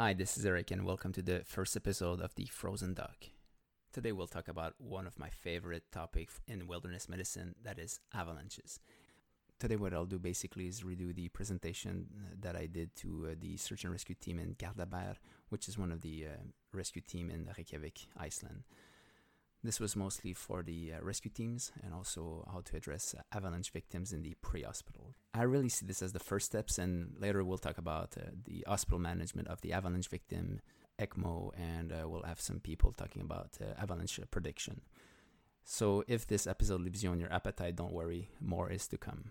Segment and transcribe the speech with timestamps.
[0.00, 3.26] Hi, this is Eric, and welcome to the first episode of The Frozen Duck.
[3.92, 8.80] Today, we'll talk about one of my favorite topics in wilderness medicine that is avalanches.
[9.58, 12.06] Today, what I'll do basically is redo the presentation
[12.40, 15.16] that I did to uh, the search and rescue team in Garðabær,
[15.50, 18.62] which is one of the uh, rescue team in Reykjavik, Iceland.
[19.62, 23.70] This was mostly for the uh, rescue teams and also how to address uh, avalanche
[23.70, 25.14] victims in the pre hospital.
[25.34, 28.64] I really see this as the first steps, and later we'll talk about uh, the
[28.66, 30.60] hospital management of the avalanche victim,
[30.98, 34.80] ECMO, and uh, we'll have some people talking about uh, avalanche prediction.
[35.64, 39.30] So if this episode leaves you on your appetite, don't worry, more is to come.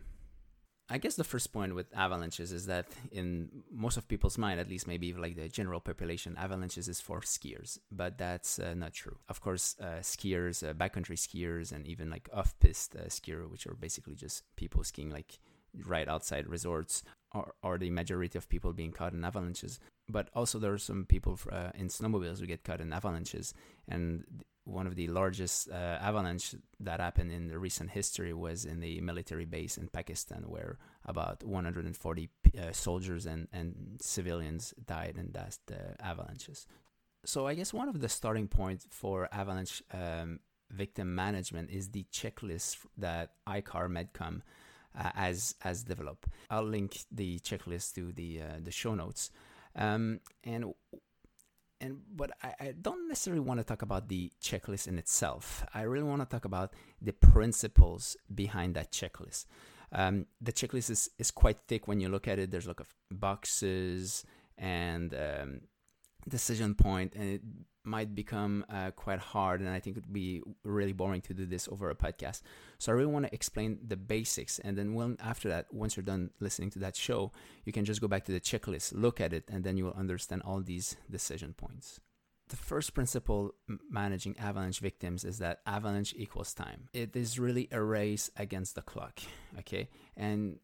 [0.92, 4.68] I guess the first point with avalanches is that in most of people's mind, at
[4.68, 9.18] least maybe like the general population, avalanches is for skiers, but that's uh, not true.
[9.30, 13.76] Of course, uh, skiers, uh, backcountry skiers, and even like off-piste uh, skier, which are
[13.76, 15.38] basically just people skiing like
[15.86, 17.04] right outside resorts,
[17.34, 19.80] are, are the majority of people being caught in avalanches.
[20.08, 23.54] But also there are some people uh, in snowmobiles who get caught in avalanches,
[23.88, 24.24] and
[24.70, 29.02] one of the largest uh, avalanche that happened in the recent history was in the
[29.02, 35.58] military base in Pakistan, where about 140 uh, soldiers and, and civilians died in that
[35.72, 36.68] uh, avalanches.
[37.26, 40.40] So I guess one of the starting points for avalanche um,
[40.72, 44.42] victim management is the checklist that ICAR Medcom
[44.98, 46.28] uh, has has developed.
[46.50, 49.32] I'll link the checklist to the uh, the show notes.
[49.76, 50.74] Um, and
[51.82, 55.66] and but I, I, don't necessarily want to talk about the checklist in itself.
[55.74, 59.46] I really want to talk about the principles behind that checklist.
[59.92, 62.52] Um, the checklist is, is quite thick when you look at it.
[62.52, 64.24] There's like boxes
[64.58, 65.62] and um,
[66.28, 67.42] decision point, and it
[67.90, 69.60] might become uh, quite hard.
[69.62, 72.42] And I think it would be really boring to do this over a podcast.
[72.78, 76.04] So I really want to explain the basics, and then when after that, once you're
[76.04, 77.32] done listening to that show,
[77.66, 79.94] you can just go back to the checklist, look at it, and then you will
[79.94, 82.00] understand all these decision points.
[82.48, 83.54] The first principle
[83.92, 86.90] managing avalanche victims is that avalanche equals time.
[86.94, 89.20] It is really a race against the clock,
[89.60, 89.90] okay?
[90.16, 90.60] And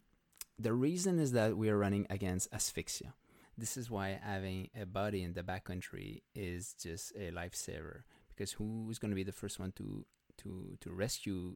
[0.58, 3.14] the reason is that we are running against asphyxia
[3.58, 9.00] this is why having a buddy in the backcountry is just a lifesaver because who's
[9.00, 10.06] going to be the first one to
[10.38, 11.56] to to rescue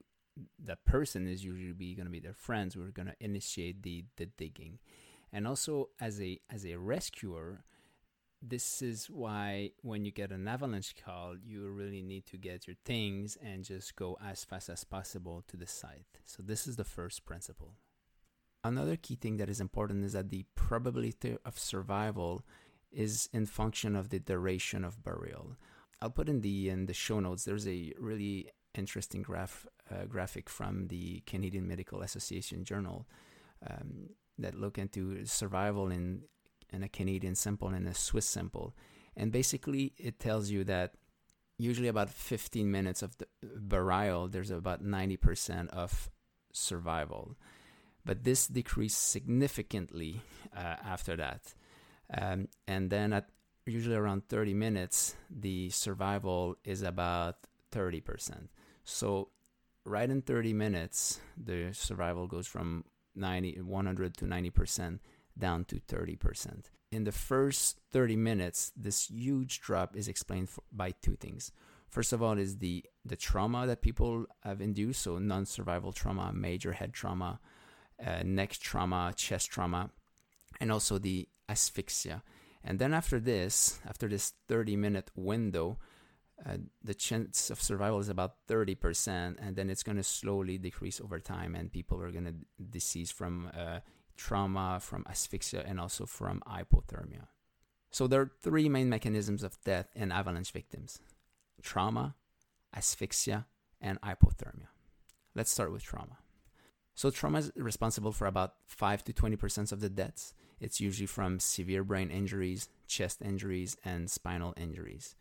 [0.63, 3.83] that person is usually be going to be their friends who are going to initiate
[3.83, 4.79] the the digging.
[5.31, 7.63] And also as a as a rescuer
[8.41, 12.77] this is why when you get an avalanche call you really need to get your
[12.85, 16.21] things and just go as fast as possible to the site.
[16.25, 17.73] So this is the first principle
[18.63, 22.43] Another key thing that is important is that the probability of survival
[22.91, 25.55] is in function of the duration of burial.
[26.01, 27.45] I'll put in the in the show notes.
[27.45, 33.07] There's a really interesting graph uh, graphic from the Canadian Medical Association Journal
[33.69, 36.23] um, that look into survival in
[36.71, 38.75] in a Canadian sample and a Swiss sample,
[39.15, 40.95] and basically it tells you that
[41.57, 46.09] usually about 15 minutes of the burial, there's about 90% of
[46.53, 47.35] survival
[48.09, 50.19] but this decreased significantly
[50.57, 51.53] uh, after that.
[52.11, 53.29] Um, and then at
[53.67, 57.35] usually around 30 minutes, the survival is about
[57.71, 58.47] 30%.
[58.83, 59.29] So
[59.85, 62.83] right in 30 minutes, the survival goes from
[63.13, 64.99] 90, 100 to 90%
[65.37, 66.63] down to 30%.
[66.91, 71.51] In the first 30 minutes, this huge drop is explained for, by two things.
[71.87, 76.71] First of all, is the the trauma that people have induced, so non-survival trauma, major
[76.71, 77.39] head trauma,
[78.05, 79.89] uh, neck trauma, chest trauma,
[80.59, 82.21] and also the asphyxia.
[82.63, 85.77] And then after this, after this 30 minute window,
[86.45, 91.01] uh, the chance of survival is about 30%, and then it's going to slowly decrease
[91.01, 92.35] over time, and people are going to
[92.69, 93.79] decease from uh,
[94.15, 97.27] trauma, from asphyxia, and also from hypothermia.
[97.91, 100.99] So there are three main mechanisms of death in avalanche victims
[101.61, 102.15] trauma,
[102.73, 103.45] asphyxia,
[103.81, 104.67] and hypothermia.
[105.35, 106.17] Let's start with trauma.
[106.99, 110.33] So trauma is responsible for about 5 to 20% of the deaths.
[110.59, 115.15] It's usually from severe brain injuries, chest injuries, and spinal injuries.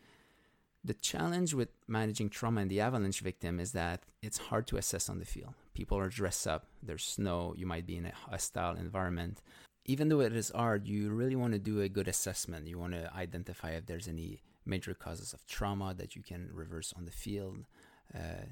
[0.83, 5.09] The challenge with managing trauma in the avalanche victim is that it's hard to assess
[5.09, 5.55] on the field.
[5.73, 9.41] People are dressed up, there's snow, you might be in a hostile environment.
[9.85, 12.67] Even though it is hard, you really want to do a good assessment.
[12.67, 16.93] You want to identify if there's any major causes of trauma that you can reverse
[16.97, 17.67] on the field.
[18.13, 18.47] Uh,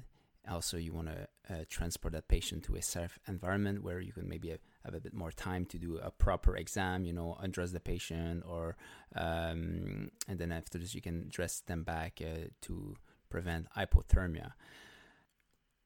[0.49, 4.27] also, you want to uh, transport that patient to a safe environment where you can
[4.27, 4.49] maybe
[4.83, 8.43] have a bit more time to do a proper exam, you know, undress the patient,
[8.47, 8.75] or
[9.15, 12.95] um, and then after this, you can dress them back uh, to
[13.29, 14.53] prevent hypothermia.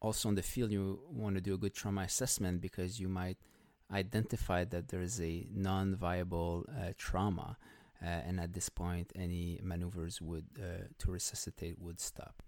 [0.02, 3.38] Also, in the field, you want to do a good trauma assessment because you might
[3.94, 7.58] identify that there is a non viable uh, trauma.
[8.02, 12.42] uh, and at this point, any maneuvers would uh, to resuscitate would stop.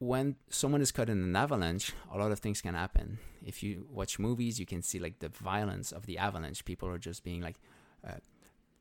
[0.00, 3.18] When someone is caught in an avalanche, a lot of things can happen.
[3.44, 6.64] If you watch movies, you can see like the violence of the avalanche.
[6.64, 7.60] People are just being like
[8.02, 8.14] uh,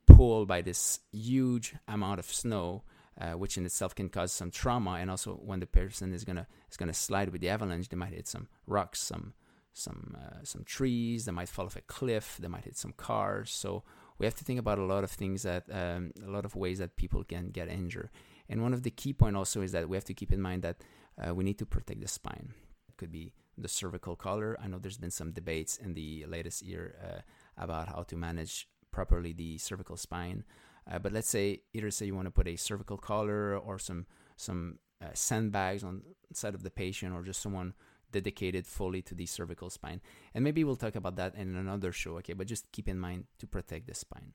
[0.06, 2.84] pulled by this huge amount of snow,
[3.20, 4.92] uh, which in itself can cause some trauma.
[4.92, 8.14] And also, when the person is gonna is gonna slide with the avalanche, they might
[8.14, 9.34] hit some rocks, some
[9.74, 11.26] some uh, some trees.
[11.26, 12.38] They might fall off a cliff.
[12.40, 13.52] They might hit some cars.
[13.52, 13.84] So
[14.20, 16.80] we have to think about a lot of things that um, a lot of ways
[16.80, 18.10] that people can get injured.
[18.48, 20.64] And one of the key point also is that we have to keep in mind
[20.64, 20.78] that
[21.20, 22.54] uh, we need to protect the spine.
[22.88, 24.58] It could be the cervical collar.
[24.62, 27.22] I know there's been some debates in the latest year uh,
[27.62, 30.44] about how to manage properly the cervical spine.
[30.90, 34.06] Uh, but let's say either say you want to put a cervical collar or some
[34.38, 36.02] some uh, sandbags on
[36.34, 37.74] side of the patient or just someone
[38.12, 40.02] dedicated fully to the cervical spine.
[40.34, 42.34] And maybe we'll talk about that in another show, okay?
[42.34, 44.34] But just keep in mind to protect the spine.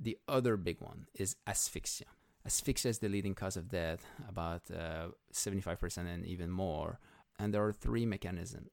[0.00, 2.06] The other big one is asphyxia.
[2.46, 7.00] Asphyxia is the leading cause of death, about uh, 75% and even more.
[7.38, 8.70] And there are three mechanisms.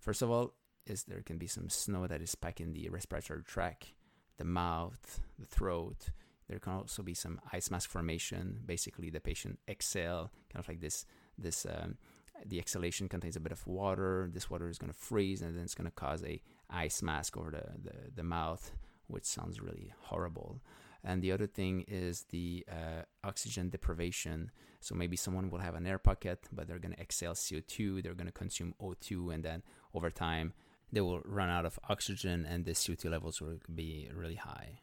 [0.00, 0.54] First of all,
[0.86, 3.92] is there can be some snow that is packed in the respiratory tract,
[4.38, 6.10] the mouth, the throat.
[6.48, 8.60] There can also be some ice mask formation.
[8.64, 11.04] Basically, the patient exhale, kind of like this
[11.36, 11.98] this um,
[12.44, 14.30] the exhalation contains a bit of water.
[14.32, 16.40] This water is going to freeze, and then it's going to cause a
[16.70, 18.72] ice mask over the, the, the mouth,
[19.08, 20.60] which sounds really horrible.
[21.04, 24.50] And the other thing is the uh, oxygen deprivation.
[24.80, 28.02] So maybe someone will have an air pocket, but they're going to exhale CO2.
[28.02, 29.62] They're going to consume O2, and then
[29.94, 30.52] over time
[30.92, 34.80] they will run out of oxygen, and the CO2 levels will be really high.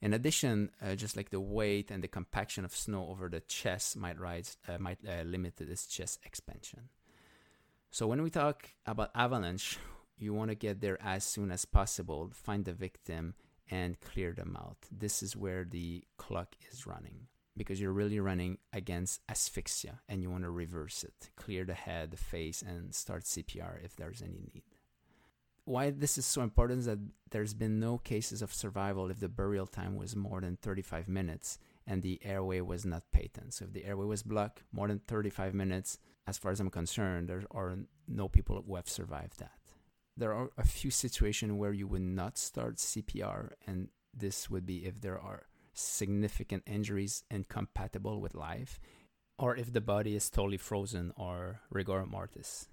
[0.00, 3.96] In addition, uh, just like the weight and the compaction of snow over the chest
[3.96, 6.90] might rise, uh, might uh, limit this chest expansion.
[7.90, 9.78] So when we talk about avalanche,
[10.18, 13.34] you want to get there as soon as possible, find the victim,
[13.70, 14.78] and clear them out.
[14.90, 20.30] This is where the clock is running because you're really running against asphyxia and you
[20.30, 21.30] want to reverse it.
[21.36, 24.64] Clear the head, the face, and start CPR if there's any need
[25.64, 26.98] why this is so important is that
[27.30, 31.58] there's been no cases of survival if the burial time was more than 35 minutes
[31.86, 33.54] and the airway was not patent.
[33.54, 37.28] So if the airway was blocked more than 35 minutes, as far as I'm concerned,
[37.28, 37.76] there are
[38.08, 39.52] no people who have survived that.
[40.16, 44.86] There are a few situations where you would not start CPR, and this would be
[44.86, 48.78] if there are significant injuries incompatible with life,
[49.38, 52.68] or if the body is totally frozen or rigor mortis.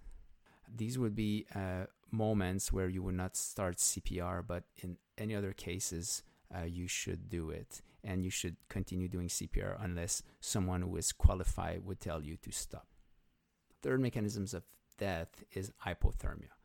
[0.74, 5.54] These would be uh, moments where you would not start CPR, but in any other
[5.54, 6.24] cases,
[6.56, 7.82] uh, you should do it.
[8.04, 12.52] And you should continue doing CPR unless someone who is qualified would tell you to
[12.52, 12.88] stop.
[13.82, 14.64] Third mechanisms of
[14.98, 16.61] death is hypothermia.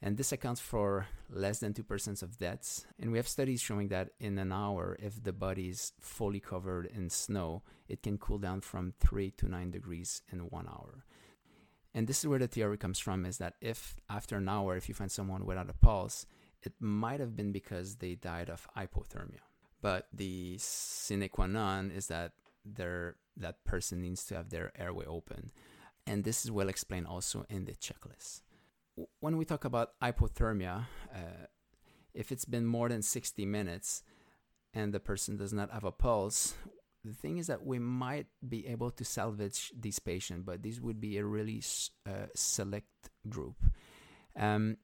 [0.00, 2.86] And this accounts for less than 2% of deaths.
[3.00, 6.86] And we have studies showing that in an hour, if the body is fully covered
[6.86, 11.04] in snow, it can cool down from 3 to 9 degrees in one hour.
[11.94, 14.88] And this is where the theory comes from is that if after an hour, if
[14.88, 16.26] you find someone without a pulse,
[16.62, 19.40] it might have been because they died of hypothermia.
[19.80, 22.32] But the sine qua non is that
[22.66, 25.50] that person needs to have their airway open.
[26.06, 28.42] And this is well explained also in the checklist.
[29.20, 31.46] When we talk about hypothermia, uh,
[32.14, 34.02] if it's been more than 60 minutes
[34.74, 36.54] and the person does not have a pulse,
[37.04, 41.00] the thing is that we might be able to salvage these patients, but this would
[41.00, 41.62] be a really
[42.06, 43.56] uh, select group.
[44.36, 44.76] Um,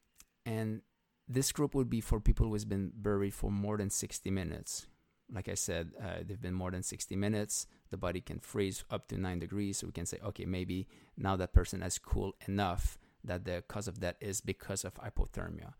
[0.46, 0.82] and
[1.28, 4.86] this group would be for people who has been buried for more than 60 minutes.
[5.32, 7.66] Like I said, uh, they've been more than 60 minutes.
[7.90, 9.78] The body can freeze up to 9 degrees.
[9.78, 13.88] So we can say, okay, maybe now that person has cooled enough that the cause
[13.88, 15.74] of that is because of hypothermia.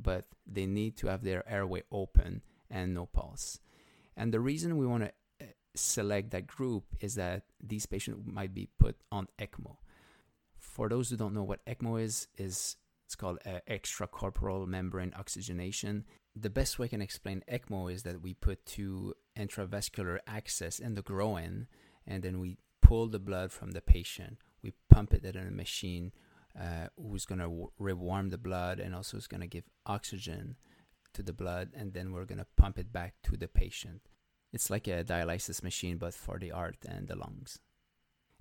[0.00, 3.60] But they need to have their airway open and no pulse.
[4.16, 5.12] And the reason we want to
[5.74, 9.76] select that group is that these patients might be put on ECMO.
[10.58, 12.76] For those who don't know what ECMO is, is
[13.06, 16.04] it's called uh, extracorporeal membrane oxygenation.
[16.36, 20.94] The best way I can explain ECMO is that we put two intravascular access in
[20.94, 21.66] the groin,
[22.06, 24.38] and then we pull the blood from the patient.
[24.62, 26.12] We pump it in a machine
[26.58, 30.56] uh, who's going to rewarm the blood and also is going to give oxygen
[31.14, 34.02] to the blood, and then we're going to pump it back to the patient.
[34.52, 37.58] It's like a dialysis machine, but for the heart and the lungs.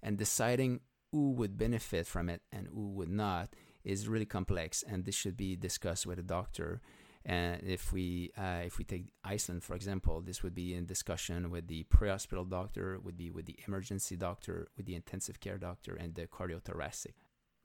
[0.02, 3.50] And deciding who would benefit from it and who would not
[3.84, 6.82] is really complex, and this should be discussed with a doctor.
[7.26, 11.52] And if we uh, if we take Iceland for example, this would be in discussion
[11.52, 15.96] with the pre-hospital doctor, would be with the emergency doctor, with the intensive care doctor,
[15.96, 17.14] and the cardiothoracic.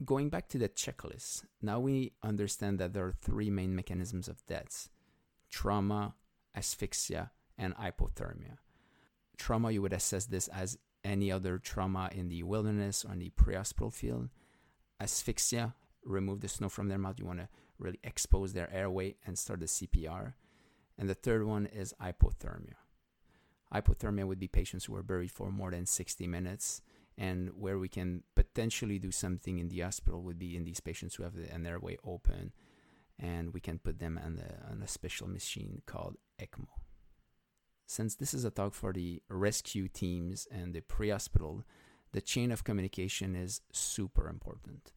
[0.03, 4.45] Going back to the checklist, now we understand that there are three main mechanisms of
[4.45, 4.89] deaths:
[5.49, 6.15] trauma,
[6.53, 8.57] asphyxia, and hypothermia.
[9.37, 13.29] Trauma, you would assess this as any other trauma in the wilderness or in the
[13.29, 14.29] pre-hospital field.
[14.99, 17.19] Asphyxia, remove the snow from their mouth.
[17.19, 17.49] You want to
[17.79, 20.33] really expose their airway and start the CPR.
[20.97, 22.75] And the third one is hypothermia.
[23.73, 26.81] Hypothermia would be patients who are buried for more than 60 minutes,
[27.17, 31.15] and where we can potentially do something in the hospital would be in these patients
[31.15, 32.51] who have an airway open,
[33.17, 36.67] and we can put them on, the, on a special machine called ECMO.
[37.87, 41.63] Since this is a talk for the rescue teams and the pre hospital,
[42.11, 44.91] the chain of communication is super important.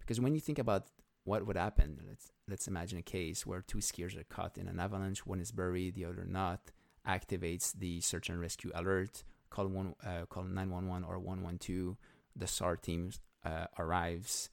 [0.00, 0.86] Because when you think about
[1.24, 4.80] what would happen, let's, let's imagine a case where two skiers are caught in an
[4.80, 6.72] avalanche, one is buried, the other not,
[7.06, 11.96] activates the search and rescue alert, call, one, uh, call 911 or 112,
[12.34, 13.10] the SAR team
[13.44, 14.48] uh, arrives,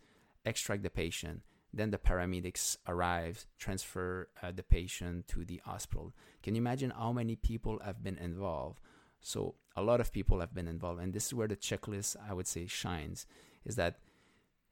[0.45, 1.41] extract the patient,
[1.73, 6.13] then the paramedics arrive, transfer uh, the patient to the hospital.
[6.43, 8.79] Can you imagine how many people have been involved?
[9.21, 12.33] So a lot of people have been involved, and this is where the checklist I
[12.33, 13.25] would say shines.
[13.65, 13.99] Is that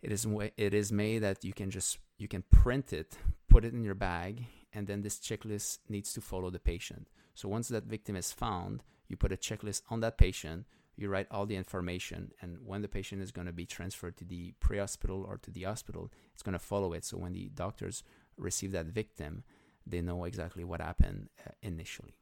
[0.02, 3.18] it is it is made that you can just you can print it,
[3.50, 7.08] put it in your bag, and then this checklist needs to follow the patient.
[7.36, 10.66] So once that victim is found, you put a checklist on that patient
[10.98, 14.26] you write all the information and when the patient is going to be transferred to
[14.26, 17.06] the pre-hospital or to the hospital it's going to follow it.
[17.06, 18.04] So when the doctors
[18.36, 19.44] receive that victim
[19.86, 22.18] they know exactly what happened uh, initially.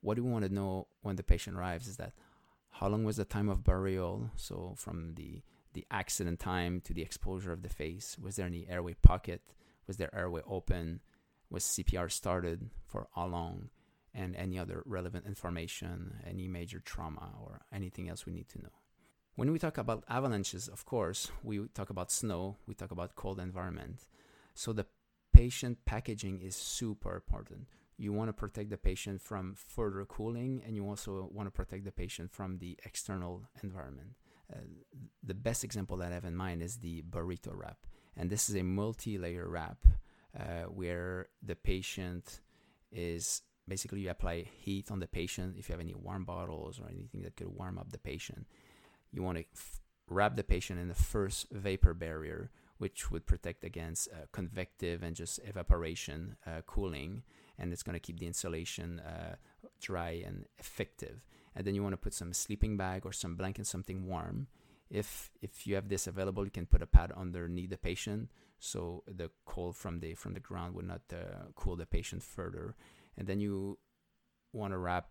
[0.00, 2.14] What do we want to know when the patient arrives is that
[2.70, 4.30] how long was the time of burial?
[4.36, 8.66] So from the the accident time to the exposure of the face was there any
[8.68, 9.42] airway pocket?
[9.86, 11.00] Was there airway open?
[11.50, 13.68] Was cpr started for how long
[14.14, 18.74] and any other relevant information, any major trauma, or anything else we need to know.
[19.36, 23.38] When we talk about avalanches, of course, we talk about snow, we talk about cold
[23.38, 24.06] environment.
[24.54, 24.86] So the
[25.32, 27.68] patient packaging is super important.
[27.96, 31.84] You want to protect the patient from further cooling, and you also want to protect
[31.84, 34.16] the patient from the external environment.
[34.52, 34.58] Uh,
[35.22, 37.78] the best example that I have in mind is the burrito wrap.
[38.16, 39.78] And this is a multi layer wrap
[40.38, 42.40] uh, where the patient
[42.90, 45.56] is basically you apply heat on the patient.
[45.58, 48.46] If you have any warm bottles or anything that could warm up the patient
[49.12, 53.62] you want to f- wrap the patient in the first vapor barrier which would protect
[53.62, 57.22] against uh, convective and just evaporation uh, cooling
[57.58, 59.34] and it's going to keep the insulation uh,
[59.82, 61.20] dry and effective.
[61.54, 64.46] And then you want to put some sleeping bag or some blanket something warm.
[64.90, 69.04] If if you have this available you can put a pad underneath the patient so
[69.06, 72.74] the cold from the from the ground would not uh, cool the patient further
[73.16, 73.78] and then you
[74.52, 75.08] want to wrap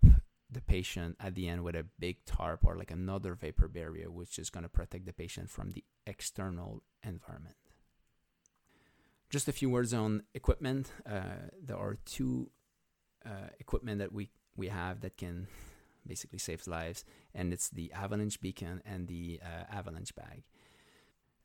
[0.52, 4.40] the patient at the end with a big tarp or like another vapor barrier, which
[4.40, 7.56] is going to protect the patient from the external environment.
[9.30, 10.92] Just a few words on equipment.
[11.08, 12.50] Uh, there are two
[13.26, 15.48] uh, equipment that we, we have that can
[16.08, 20.44] basically save lives, and it's the avalanche beacon and the uh, avalanche bag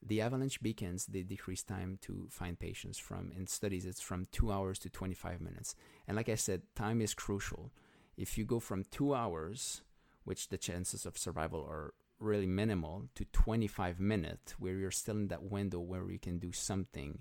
[0.06, 4.52] the avalanche beacons they decrease time to find patients from in studies it's from 2
[4.52, 5.74] hours to 25 minutes.
[6.06, 7.72] And like i said time is crucial.
[8.16, 9.82] If you go from 2 hours
[10.24, 15.28] which the chances of survival are really minimal to 25 minutes where you're still in
[15.28, 17.18] that window where you can do something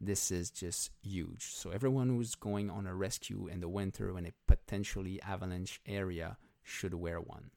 [0.00, 1.54] this is just huge.
[1.54, 6.36] So everyone who's going on a rescue in the winter in a potentially avalanche area
[6.62, 7.50] should wear one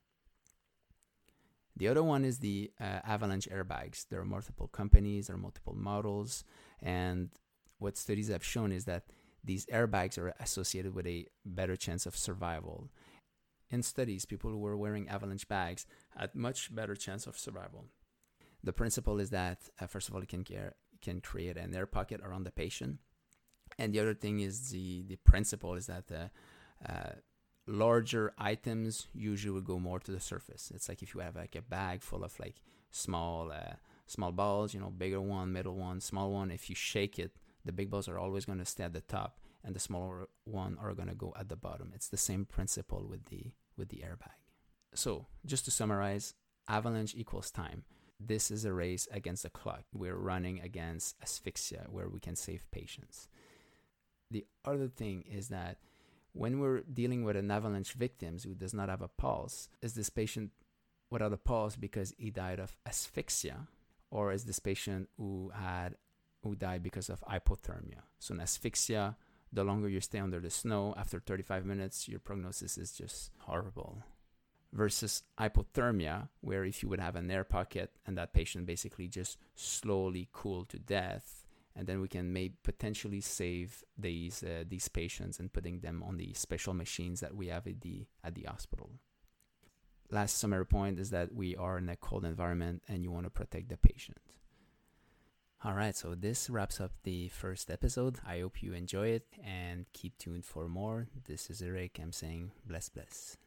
[1.77, 4.07] the other one is the uh, avalanche airbags.
[4.09, 6.43] There are multiple companies, there are multiple models,
[6.81, 7.29] and
[7.77, 9.05] what studies have shown is that
[9.43, 12.89] these airbags are associated with a better chance of survival.
[13.69, 15.85] In studies, people who were wearing avalanche bags
[16.17, 17.85] had much better chance of survival.
[18.63, 21.85] The principle is that uh, first of all, it can care, can create an air
[21.85, 22.97] pocket around the patient,
[23.77, 27.11] and the other thing is the the principle is that uh, uh,
[27.67, 30.71] larger items usually will go more to the surface.
[30.73, 32.55] It's like if you have like a bag full of like
[32.91, 36.49] small uh, small balls, you know, bigger one, middle one, small one.
[36.49, 39.39] If you shake it, the big balls are always going to stay at the top,
[39.63, 41.91] and the smaller one are going to go at the bottom.
[41.93, 44.37] It's the same principle with the with the airbag.
[44.93, 46.33] So just to summarize,
[46.67, 47.83] avalanche equals time.
[48.19, 49.83] This is a race against the clock.
[49.93, 53.27] We're running against asphyxia, where we can save patients.
[54.31, 55.77] The other thing is that
[56.37, 60.09] when we're dealing with an avalanche victim who does not have a pulse, is this
[60.09, 60.51] patient
[61.09, 63.67] without a pulse because he died of asphyxia,
[64.11, 65.95] or is this patient who had
[66.43, 68.01] who died because of hypothermia?
[68.19, 69.15] So an asphyxia,
[69.51, 74.03] the longer you stay under the snow, after 35 minutes, your prognosis is just horrible.
[74.73, 79.37] Versus hypothermia, where if you would have an air pocket and that patient basically just
[79.55, 81.46] slowly cooled to death,
[81.77, 86.17] and then we can maybe potentially save these uh, these patients and putting them on
[86.17, 88.89] the special machines that we have at the at the hospital.
[90.09, 93.29] Last summary point is that we are in a cold environment and you want to
[93.29, 94.17] protect the patient.
[95.63, 98.19] All right, so this wraps up the first episode.
[98.25, 101.07] I hope you enjoy it and keep tuned for more.
[101.25, 101.99] This is Eric.
[102.01, 103.37] I'm saying bless, bless.